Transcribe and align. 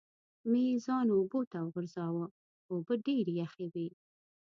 مې 0.49 0.63
ځان 0.85 1.07
اوبو 1.17 1.39
ته 1.51 1.57
وغورځاوه، 1.61 2.25
اوبه 2.71 2.93
ډېرې 3.05 3.33
یخې 3.41 3.65
وې. 3.73 3.87